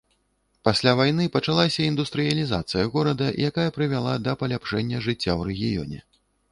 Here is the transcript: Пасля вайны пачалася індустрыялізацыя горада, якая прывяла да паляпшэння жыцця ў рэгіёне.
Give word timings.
Пасля 0.67 0.93
вайны 0.99 1.25
пачалася 1.35 1.85
індустрыялізацыя 1.91 2.89
горада, 2.97 3.27
якая 3.51 3.67
прывяла 3.77 4.19
да 4.29 4.37
паляпшэння 4.43 5.05
жыцця 5.07 5.21
ў 5.39 5.41
рэгіёне. 5.55 5.99